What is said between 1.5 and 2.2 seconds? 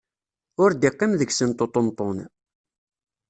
uṭenṭun.